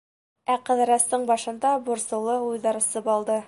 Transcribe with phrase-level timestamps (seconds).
[0.53, 3.39] Ә Ҡыҙырастың башында борсоулы уйҙар сыбалды.